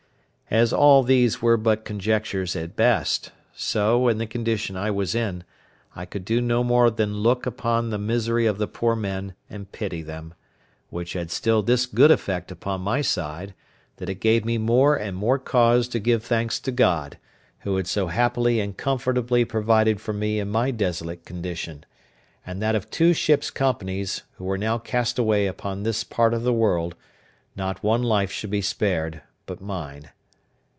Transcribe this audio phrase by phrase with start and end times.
[0.53, 5.45] As all these were but conjectures at best, so, in the condition I was in,
[5.95, 9.33] I could do no more than look on upon the misery of the poor men,
[9.49, 10.33] and pity them;
[10.89, 13.53] which had still this good effect upon my side,
[13.95, 17.17] that it gave me more and more cause to give thanks to God,
[17.59, 21.85] who had so happily and comfortably provided for me in my desolate condition;
[22.45, 26.43] and that of two ships' companies, who were now cast away upon this part of
[26.43, 26.93] the world,
[27.55, 30.09] not one life should be spared but mine.